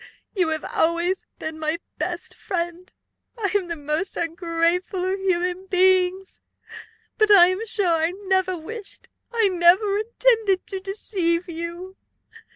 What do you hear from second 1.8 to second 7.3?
best friend! I am the most ungrateful of human beings! But